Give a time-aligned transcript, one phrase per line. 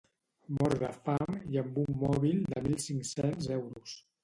[0.59, 3.97] Mort de fam i amb un mòbil de mil cinc-cents Euros